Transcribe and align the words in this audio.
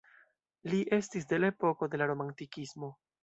Li 0.73 0.79
estis 0.97 1.29
de 1.33 1.39
la 1.43 1.51
epoko 1.53 1.91
de 1.93 2.01
la 2.03 2.09
Romantikismo. 2.13 2.93